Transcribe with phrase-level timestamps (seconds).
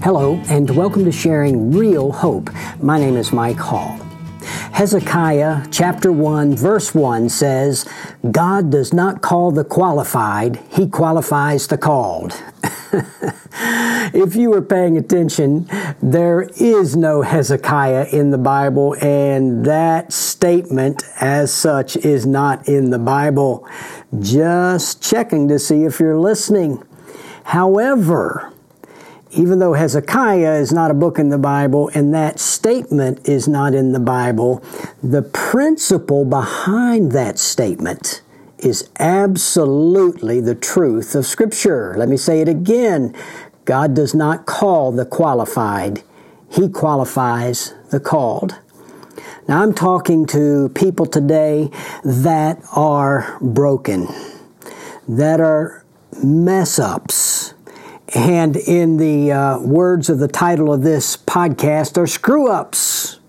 [0.00, 2.50] Hello, and welcome to Sharing Real Hope.
[2.80, 3.98] My name is Mike Hall.
[4.72, 7.84] Hezekiah chapter 1, verse 1 says,
[8.30, 12.40] God does not call the qualified, He qualifies the called.
[14.14, 15.68] if you were paying attention,
[16.00, 22.90] there is no Hezekiah in the Bible, and that statement as such is not in
[22.90, 23.68] the Bible.
[24.20, 26.84] Just checking to see if you're listening.
[27.42, 28.54] However,
[29.30, 33.74] even though Hezekiah is not a book in the Bible and that statement is not
[33.74, 34.62] in the Bible,
[35.02, 38.22] the principle behind that statement
[38.58, 41.94] is absolutely the truth of Scripture.
[41.96, 43.14] Let me say it again
[43.64, 46.02] God does not call the qualified,
[46.50, 48.58] He qualifies the called.
[49.46, 51.70] Now, I'm talking to people today
[52.04, 54.08] that are broken,
[55.06, 55.84] that are
[56.22, 57.37] mess ups
[58.14, 63.20] and in the uh, words of the title of this podcast are screw ups.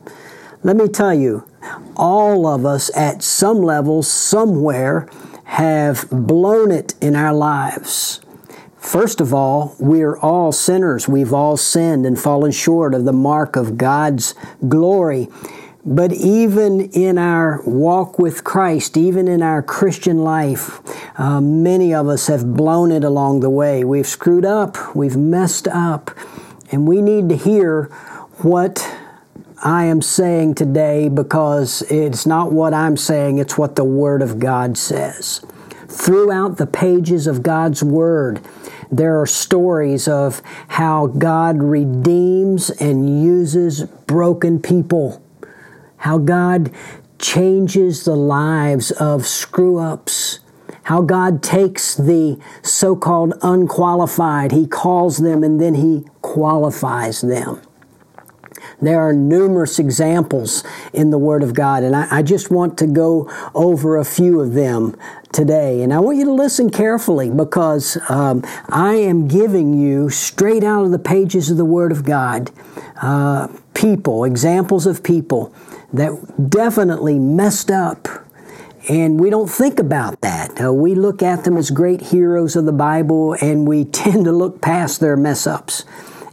[0.63, 1.45] Let me tell you,
[1.95, 5.09] all of us at some level, somewhere,
[5.45, 8.21] have blown it in our lives.
[8.77, 11.07] First of all, we're all sinners.
[11.07, 14.33] We've all sinned and fallen short of the mark of God's
[14.67, 15.27] glory.
[15.91, 20.81] But even in our walk with Christ, even in our Christian life,
[21.19, 23.83] uh, many of us have blown it along the way.
[23.83, 26.11] We've screwed up, we've messed up,
[26.71, 27.85] and we need to hear
[28.43, 28.87] what
[29.63, 34.37] I am saying today because it's not what I'm saying, it's what the Word of
[34.37, 35.43] God says.
[35.87, 38.41] Throughout the pages of God's Word,
[38.91, 45.23] there are stories of how God redeems and uses broken people
[45.99, 46.71] how God
[47.19, 50.39] changes the lives of screw ups,
[50.83, 57.61] how God takes the so called unqualified, He calls them and then He qualifies them.
[58.81, 60.63] There are numerous examples
[60.93, 64.39] in the Word of God, and I, I, just want to go over a few
[64.39, 64.95] of them
[65.33, 65.81] today.
[65.81, 70.85] And I want you to listen carefully because um, I am giving you straight out
[70.85, 72.51] of the pages of the Word of God
[73.01, 75.53] uh, people, examples of people
[75.93, 78.07] that definitely messed up.
[78.87, 80.61] And we don't think about that.
[80.61, 84.31] Uh, we look at them as great heroes of the Bible and we tend to
[84.31, 85.83] look past their mess ups.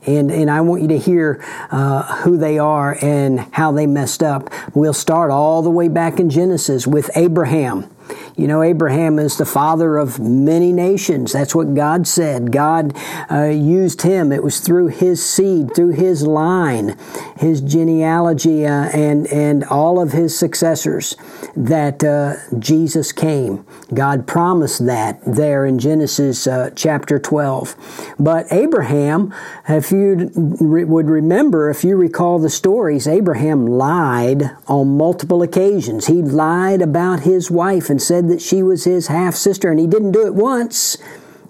[0.06, 4.22] And, and I want you to hear uh, who they are and how they messed
[4.22, 4.50] up.
[4.75, 7.91] We'll start all the way back in Genesis with Abraham.
[8.37, 11.32] You know, Abraham is the father of many nations.
[11.32, 12.53] That's what God said.
[12.53, 12.97] God
[13.31, 14.32] uh, used him.
[14.32, 16.99] It was through his seed, through his line,
[17.38, 21.16] his genealogy, uh, and and all of his successors
[21.56, 23.65] that uh, Jesus came.
[23.94, 28.15] God promised that there in Genesis uh, chapter 12.
[28.19, 29.34] But Abraham,
[29.69, 36.06] if you would remember, if you recall the stories, Abraham lied on multiple occasions.
[36.06, 39.87] He lied about his wife and said that she was his half sister, and he
[39.87, 40.97] didn't do it once.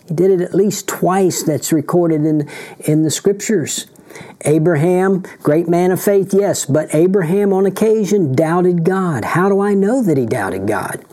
[0.09, 2.49] He did it at least twice, that's recorded in,
[2.81, 3.87] in the scriptures.
[4.43, 9.25] Abraham, great man of faith, yes, but Abraham on occasion doubted God.
[9.25, 11.05] How do I know that he doubted God?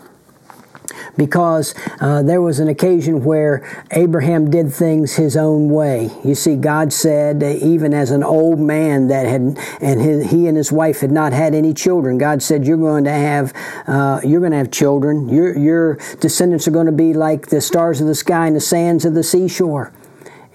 [1.17, 6.09] Because uh, there was an occasion where Abraham did things his own way.
[6.23, 10.57] You see, God said, even as an old man that had, and his, he and
[10.57, 13.53] his wife had not had any children, God said, "You're going to have,
[13.87, 15.29] uh, you're going to have children.
[15.29, 18.61] Your your descendants are going to be like the stars of the sky and the
[18.61, 19.91] sands of the seashore."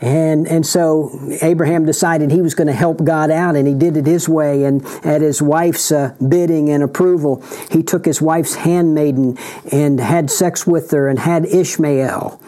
[0.00, 1.10] And, and so
[1.42, 4.64] Abraham decided he was going to help God out, and he did it his way.
[4.64, 9.36] And at his wife's uh, bidding and approval, he took his wife's handmaiden
[9.72, 12.40] and had sex with her and had Ishmael.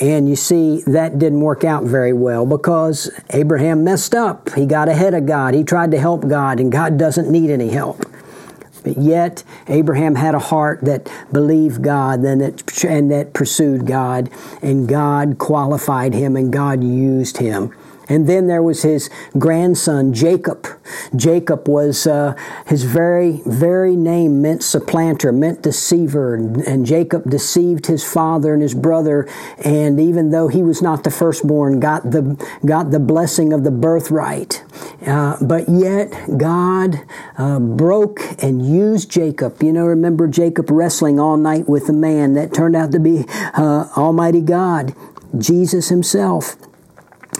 [0.00, 4.52] And you see, that didn't work out very well because Abraham messed up.
[4.54, 5.54] He got ahead of God.
[5.54, 8.04] He tried to help God, and God doesn't need any help.
[8.86, 14.30] But yet, Abraham had a heart that believed God and that, and that pursued God,
[14.62, 17.74] and God qualified him and God used him.
[18.08, 20.66] And then there was his grandson, Jacob.
[21.14, 22.34] Jacob was, uh,
[22.66, 26.34] his very, very name meant supplanter, meant deceiver.
[26.34, 29.28] And, and, Jacob deceived his father and his brother.
[29.64, 33.72] And even though he was not the firstborn, got the, got the blessing of the
[33.72, 34.62] birthright.
[35.04, 37.00] Uh, but yet, God
[37.38, 39.62] uh, broke and used Jacob.
[39.62, 43.24] You know, remember Jacob wrestling all night with a man that turned out to be
[43.28, 44.94] uh, Almighty God,
[45.36, 46.56] Jesus Himself.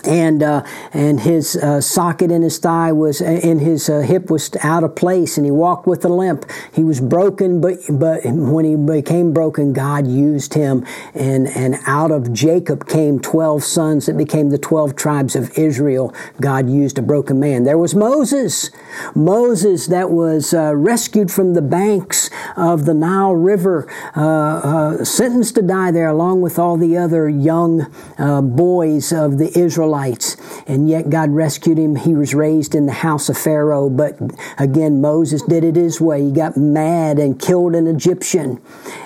[0.07, 4.51] And uh, and his uh, socket in his thigh was in his uh, hip was
[4.63, 6.47] out of place, and he walked with a limp.
[6.73, 12.11] He was broken, but but when he became broken, God used him, and and out
[12.11, 16.15] of Jacob came twelve sons that became the twelve tribes of Israel.
[16.41, 17.65] God used a broken man.
[17.65, 18.71] There was Moses,
[19.15, 25.57] Moses that was uh, rescued from the banks of the Nile River, uh, uh, sentenced
[25.57, 27.87] to die there along with all the other young
[28.17, 31.97] boys of the Israelites Israelites, and yet God rescued him.
[31.97, 34.19] He was raised in the house of Pharaoh, but
[34.59, 36.23] again, Moses did it his way.
[36.23, 38.61] He got mad and killed an Egyptian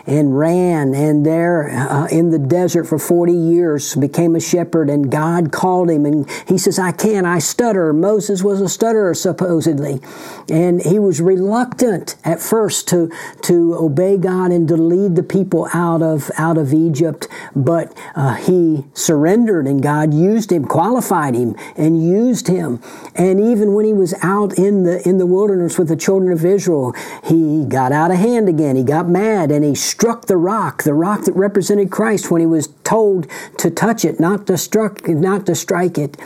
[0.06, 5.10] and ran, and there uh, in the desert for 40 years became a shepherd, and
[5.10, 7.92] God called him, and he says, I can't, I stutter.
[7.92, 10.00] Moses was a stutterer, supposedly,
[10.48, 13.10] and he was reluctant at first to,
[13.42, 18.34] to obey God and to lead the people out of, out of Egypt, but uh,
[18.34, 22.80] he surrendered, and God used him qualified him and used him.
[23.14, 26.42] And even when he was out in the in the wilderness with the children of
[26.42, 28.76] Israel, he got out of hand again.
[28.76, 32.46] He got mad and he struck the rock, the rock that represented Christ when he
[32.46, 33.26] was told
[33.58, 36.16] to touch it, not to struck, not to strike it.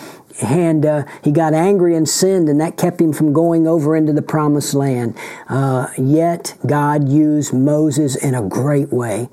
[0.40, 4.12] And uh, he got angry and sinned, and that kept him from going over into
[4.12, 5.16] the promised land.
[5.48, 9.28] Uh, yet God used Moses in a great way.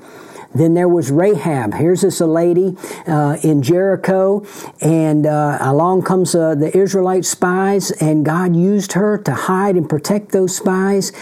[0.53, 1.73] Then there was Rahab.
[1.73, 2.75] Here's this lady
[3.07, 4.45] uh, in Jericho,
[4.81, 9.89] and uh, along comes uh, the Israelite spies, and God used her to hide and
[9.89, 11.13] protect those spies.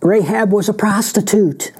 [0.00, 1.72] Rahab was a prostitute,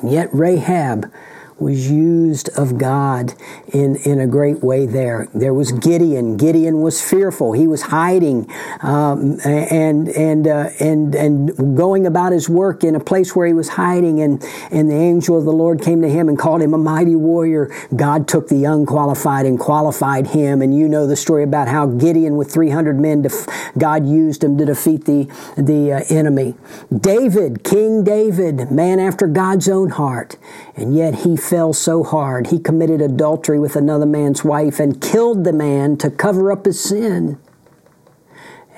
[0.00, 1.10] and yet Rahab
[1.58, 3.32] was used of God
[3.72, 5.28] in, in a great way there.
[5.34, 6.36] There was Gideon.
[6.36, 7.52] Gideon was fearful.
[7.52, 8.50] He was hiding
[8.82, 13.54] um, and and uh, and and going about his work in a place where he
[13.54, 14.20] was hiding.
[14.20, 17.16] And and the angel of the Lord came to him and called him a mighty
[17.16, 17.70] warrior.
[17.94, 20.60] God took the unqualified and qualified him.
[20.60, 23.46] And you know the story about how Gideon, with three hundred men, def-
[23.78, 25.24] God used him to defeat the
[25.56, 26.54] the uh, enemy.
[26.94, 30.36] David, King David, man after God's own heart,
[30.76, 32.48] and yet he fell so hard.
[32.48, 36.82] He committed adultery with another man's wife and killed the man to cover up his
[36.82, 37.38] sin.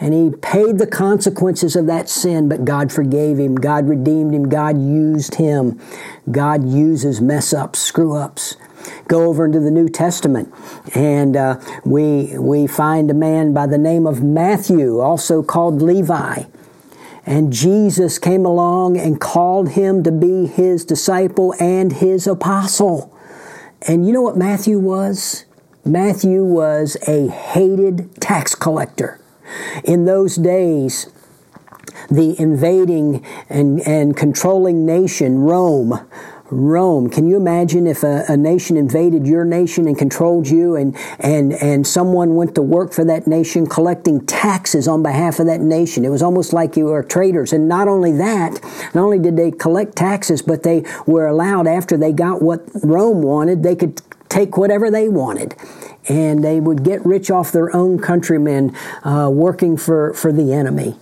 [0.01, 3.57] And he paid the consequences of that sin, but God forgave him.
[3.57, 4.49] God redeemed him.
[4.49, 5.81] God used him.
[6.31, 8.57] God uses mess ups, screw ups.
[9.09, 10.55] Go over into the New Testament,
[10.95, 16.45] and uh, we, we find a man by the name of Matthew, also called Levi.
[17.29, 23.15] And Jesus came along and called him to be his disciple and his apostle.
[23.83, 25.45] And you know what Matthew was?
[25.85, 29.21] Matthew was a hated tax collector.
[29.85, 31.13] In those days,
[32.11, 36.09] the invading and, and controlling nation, Rome,
[36.51, 37.11] Rome.
[37.11, 41.53] Can you imagine if a, a, nation invaded your nation and controlled you and, and,
[41.53, 46.05] and someone went to work for that nation collecting taxes on behalf of that nation?
[46.05, 47.53] It was almost like you were traitors.
[47.53, 48.61] And not only that,
[48.95, 53.23] not only did they collect taxes, but they were allowed after they got what Rome
[53.23, 55.55] wanted, they could take whatever they wanted.
[56.09, 58.75] And they would get rich off their own countrymen
[59.05, 60.97] uh, working for, for the enemy.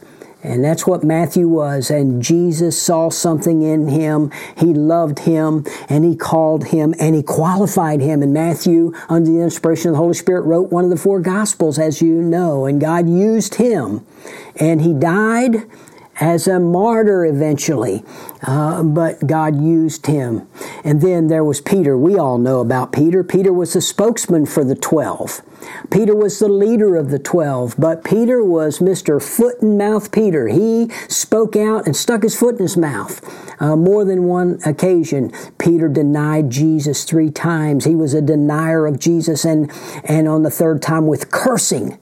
[0.46, 1.90] And that's what Matthew was.
[1.90, 4.30] And Jesus saw something in him.
[4.56, 8.22] He loved him and he called him and he qualified him.
[8.22, 11.78] And Matthew, under the inspiration of the Holy Spirit, wrote one of the four Gospels,
[11.78, 12.64] as you know.
[12.64, 14.06] And God used him.
[14.54, 15.68] And he died
[16.18, 18.02] as a martyr eventually,
[18.42, 20.48] uh, but God used him.
[20.82, 21.96] And then there was Peter.
[21.96, 23.22] We all know about Peter.
[23.22, 25.42] Peter was the spokesman for the 12.
[25.90, 29.22] Peter was the leader of the 12, but Peter was Mr.
[29.22, 30.48] Foot and Mouth Peter.
[30.48, 33.20] He spoke out and stuck his foot in his mouth.
[33.60, 37.84] Uh, more than one occasion, Peter denied Jesus three times.
[37.84, 39.70] He was a denier of Jesus, and,
[40.04, 41.98] and on the third time with cursing.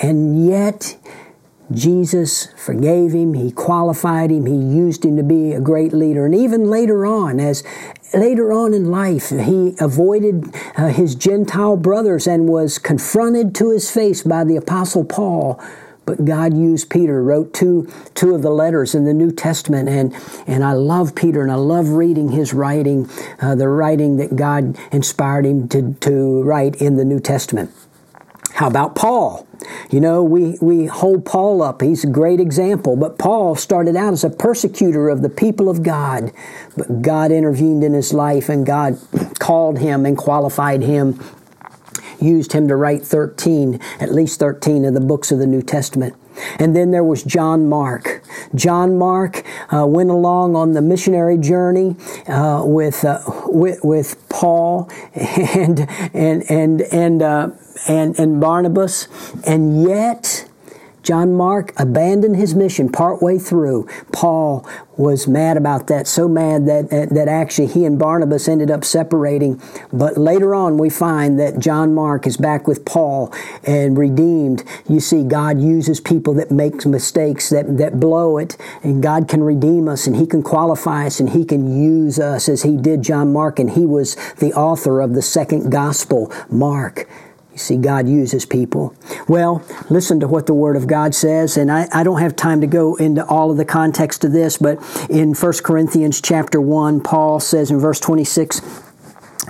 [0.00, 0.96] And yet,
[1.70, 6.24] Jesus forgave him, he qualified him, he used him to be a great leader.
[6.24, 7.62] And even later on, as
[8.14, 13.90] later on in life, he avoided uh, his Gentile brothers and was confronted to his
[13.90, 15.62] face by the Apostle Paul.
[16.06, 20.16] But God used Peter, wrote two, two of the letters in the New Testament, and,
[20.46, 23.10] and I love Peter and I love reading his writing,
[23.42, 27.72] uh, the writing that God inspired him to, to write in the New Testament.
[28.58, 29.46] How about Paul?
[29.88, 31.80] You know, we, we hold Paul up.
[31.80, 32.96] He's a great example.
[32.96, 36.32] But Paul started out as a persecutor of the people of God.
[36.76, 38.98] But God intervened in his life and God
[39.38, 41.24] called him and qualified him,
[42.20, 46.16] used him to write 13, at least 13 of the books of the New Testament.
[46.58, 48.24] And then there was John Mark.
[48.56, 51.94] John Mark uh, went along on the missionary journey
[52.26, 55.80] uh, with, uh, with, with Paul and
[56.14, 57.50] and and and uh,
[57.86, 59.08] and and Barnabas,
[59.46, 60.48] and yet
[61.08, 63.88] John Mark abandoned his mission partway through.
[64.12, 64.68] Paul
[64.98, 69.58] was mad about that, so mad that, that actually he and Barnabas ended up separating.
[69.90, 73.32] But later on, we find that John Mark is back with Paul
[73.64, 74.64] and redeemed.
[74.86, 79.42] You see, God uses people that make mistakes, that, that blow it, and God can
[79.42, 83.00] redeem us and He can qualify us and He can use us as He did
[83.00, 87.08] John Mark, and He was the author of the second gospel, Mark.
[87.58, 88.94] You see, God uses people.
[89.26, 92.60] Well, listen to what the Word of God says, and I, I, don't have time
[92.60, 94.78] to go into all of the context of this, but
[95.10, 98.60] in 1 Corinthians chapter 1, Paul says in verse 26,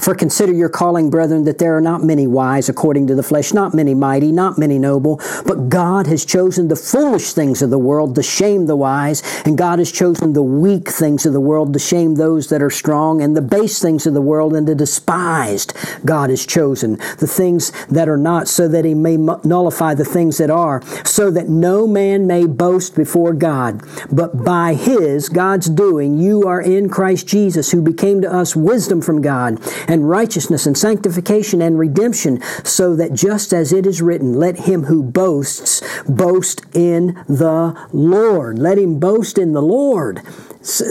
[0.00, 3.52] for consider your calling, brethren, that there are not many wise according to the flesh,
[3.52, 7.78] not many mighty, not many noble, but God has chosen the foolish things of the
[7.78, 11.72] world to shame the wise, and God has chosen the weak things of the world
[11.72, 14.74] to shame those that are strong, and the base things of the world and the
[14.74, 15.72] despised
[16.04, 20.38] God has chosen, the things that are not, so that he may nullify the things
[20.38, 23.82] that are, so that no man may boast before God.
[24.10, 29.00] But by his, God's doing, you are in Christ Jesus, who became to us wisdom
[29.00, 29.58] from God
[29.88, 34.84] and righteousness and sanctification and redemption, so that just as it is written, let him
[34.84, 38.58] who boasts boast in the Lord.
[38.58, 40.22] Let him boast in the Lord.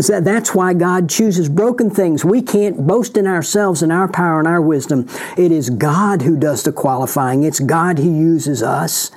[0.09, 2.25] That's why God chooses broken things.
[2.25, 5.07] We can't boast in ourselves and our power and our wisdom.
[5.37, 7.43] It is God who does the qualifying.
[7.43, 9.11] It's God who uses us.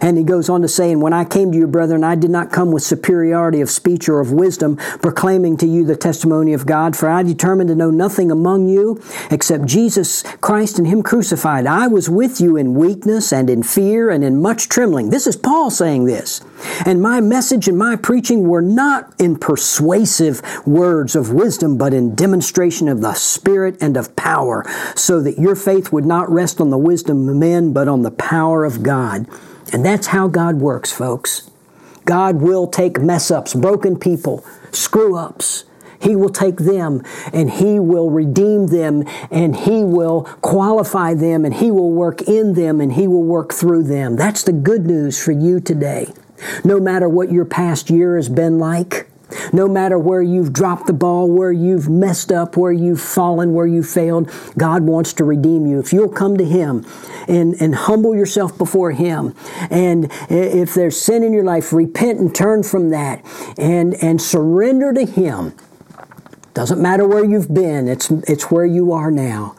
[0.00, 2.30] And he goes on to say, And when I came to you, brethren, I did
[2.30, 6.66] not come with superiority of speech or of wisdom, proclaiming to you the testimony of
[6.66, 11.66] God, for I determined to know nothing among you except Jesus Christ and Him crucified.
[11.66, 15.10] I was with you in weakness and in fear and in much trembling.
[15.10, 16.40] This is Paul saying this.
[16.86, 22.14] And my message and my preaching were not in persuasive words of wisdom, but in
[22.14, 24.64] demonstration of the Spirit and of power,
[24.94, 28.10] so that your faith would not rest on the wisdom of men, but on the
[28.10, 29.26] power of God.
[29.72, 31.50] And that's how God works, folks.
[32.04, 35.64] God will take mess ups, broken people, screw ups.
[36.00, 41.52] He will take them and He will redeem them and He will qualify them and
[41.52, 44.14] He will work in them and He will work through them.
[44.14, 46.12] That's the good news for you today.
[46.64, 49.09] No matter what your past year has been like,
[49.52, 53.66] no matter where you've dropped the ball, where you've messed up, where you've fallen, where
[53.66, 55.78] you failed, God wants to redeem you.
[55.78, 56.86] If you'll come to Him
[57.28, 59.34] and, and humble yourself before Him,
[59.70, 63.24] and if there's sin in your life, repent and turn from that
[63.58, 65.54] and, and surrender to Him.
[66.54, 69.54] Doesn't matter where you've been, it's, it's where you are now.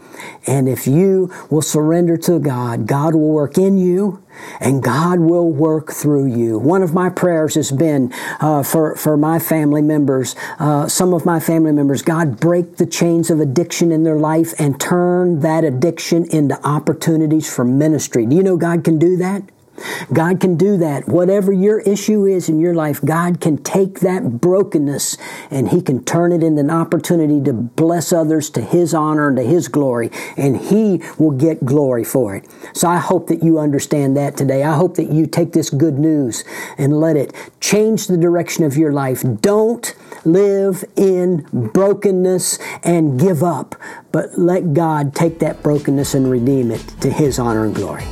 [0.47, 4.23] And if you will surrender to God, God will work in you
[4.59, 6.57] and God will work through you.
[6.57, 11.25] One of my prayers has been uh, for, for my family members, uh, some of
[11.25, 15.63] my family members, God break the chains of addiction in their life and turn that
[15.63, 18.25] addiction into opportunities for ministry.
[18.25, 19.43] Do you know God can do that?
[20.13, 21.07] God can do that.
[21.07, 25.17] Whatever your issue is in your life, God can take that brokenness
[25.49, 29.37] and He can turn it into an opportunity to bless others to His honor and
[29.37, 32.45] to His glory, and He will get glory for it.
[32.73, 34.63] So I hope that you understand that today.
[34.63, 36.43] I hope that you take this good news
[36.77, 39.23] and let it change the direction of your life.
[39.41, 39.93] Don't
[40.25, 43.75] live in brokenness and give up,
[44.11, 48.05] but let God take that brokenness and redeem it to His honor and glory.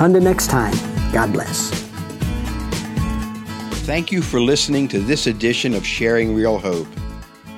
[0.00, 0.74] Until next time,
[1.12, 1.70] God bless.
[3.84, 6.86] Thank you for listening to this edition of Sharing Real Hope.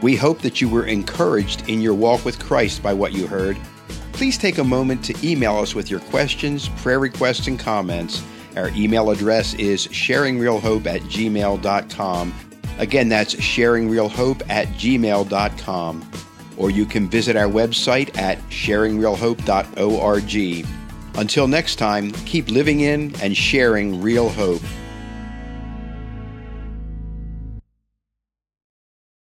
[0.01, 3.59] We hope that you were encouraged in your walk with Christ by what you heard.
[4.13, 8.23] Please take a moment to email us with your questions, prayer requests, and comments.
[8.57, 12.35] Our email address is sharingrealhope at gmail.com.
[12.79, 16.11] Again, that's sharingrealhope at gmail.com.
[16.57, 20.80] Or you can visit our website at sharingrealhope.org.
[21.21, 24.62] Until next time, keep living in and sharing real hope.